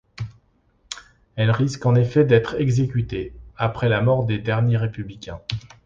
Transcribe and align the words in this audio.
Elles 1.35 1.51
risquent 1.51 1.85
en 1.85 1.93
effet 1.93 2.25
d'être 2.25 2.59
exécutées, 2.59 3.35
après 3.55 3.87
la 3.87 4.01
mort 4.01 4.25
des 4.25 4.39
derniers 4.39 4.77
républicains. 4.77 5.41